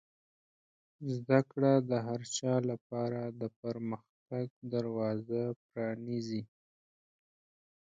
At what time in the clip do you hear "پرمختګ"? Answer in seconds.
3.61-4.47